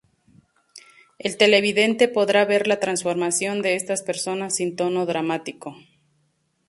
[1.19, 5.77] El televidente podrá ver la transformación de estas personas sin tono dramático.